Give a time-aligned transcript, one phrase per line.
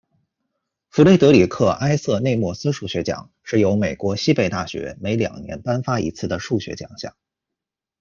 [0.89, 7.15] 弗雷德里克·埃瑟·内默斯数学奖是由美国西北大学每两年颁发一次的数学奖项。